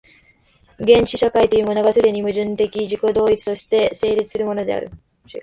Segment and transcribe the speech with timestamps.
[0.79, 4.89] 原始社会というものが、既に矛盾的自己同一として成立するのである。